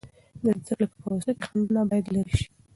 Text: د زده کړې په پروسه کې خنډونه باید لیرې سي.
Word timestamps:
د 0.43 0.45
زده 0.67 0.73
کړې 0.79 0.87
په 0.91 0.97
پروسه 1.01 1.31
کې 1.33 1.41
خنډونه 1.45 1.81
باید 1.89 2.05
لیرې 2.13 2.33
سي. 2.39 2.45